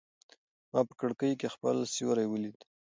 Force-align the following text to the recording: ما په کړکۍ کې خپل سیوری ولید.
ما 0.71 0.81
په 0.89 0.93
کړکۍ 1.01 1.31
کې 1.39 1.47
خپل 1.55 1.75
سیوری 1.93 2.25
ولید. 2.29 2.57